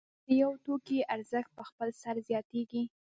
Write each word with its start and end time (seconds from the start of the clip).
آیا 0.29 0.35
د 0.35 0.37
یو 0.41 0.51
توکي 0.65 0.99
ارزښت 1.15 1.51
په 1.57 1.63
خپل 1.69 1.87
سر 2.01 2.15
زیاتېږي 2.27 2.83